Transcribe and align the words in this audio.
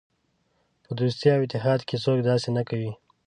په 0.83 0.91
دوستۍ 0.99 1.27
او 1.35 1.41
اتحاد 1.45 1.79
کې 1.87 1.95
څوک 2.03 2.19
داسې 2.29 2.49
نه 2.57 2.63
کوي. 2.69 2.91